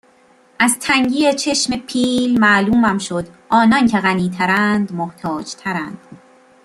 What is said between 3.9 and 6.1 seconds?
غنی ترند محتاج ترند